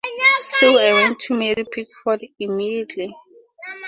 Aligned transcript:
So, 0.39 0.79
I 0.79 0.93
went 0.93 1.19
to 1.19 1.35
Mary 1.37 1.63
Pickford 1.63 2.25
immediately. 2.39 3.13